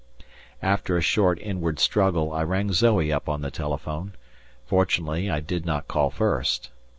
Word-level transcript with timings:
After 0.63 0.97
a 0.97 1.01
short 1.01 1.39
inward 1.39 1.77
struggle 1.77 2.33
I 2.33 2.41
rang 2.41 2.73
Zoe 2.73 3.11
up 3.13 3.29
on 3.29 3.41
the 3.43 3.51
telephone; 3.51 4.13
fortunately 4.65 5.29
I 5.29 5.41
did 5.41 5.63
not 5.63 5.87
call 5.87 6.09
first. 6.09 6.71